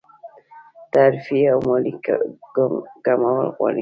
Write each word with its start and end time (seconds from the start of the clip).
تعرفې 0.93 1.39
او 1.51 1.59
مالیې 1.67 1.93
کمول 3.05 3.47
غواړي. 3.55 3.69